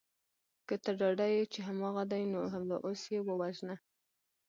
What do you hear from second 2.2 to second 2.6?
نو